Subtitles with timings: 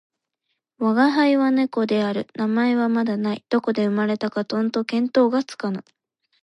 [0.79, 2.25] 吾輩は猫である。
[2.33, 3.45] 名前はまだない。
[3.49, 5.85] どこで生れたかとんと見当がつかぬ。